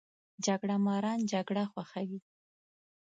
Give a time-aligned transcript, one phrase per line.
[0.45, 2.19] جګړه ماران جګړه خوښوي